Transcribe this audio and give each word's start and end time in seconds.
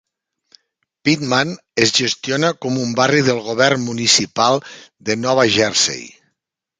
Pitman 1.07 1.51
es 1.83 1.91
gestiona 1.99 2.49
com 2.65 2.79
un 2.85 2.95
barri 3.01 3.19
del 3.27 3.41
govern 3.49 3.83
municipal 3.91 4.57
de 5.11 5.17
Nova 5.27 5.45
Jersey. 5.59 6.09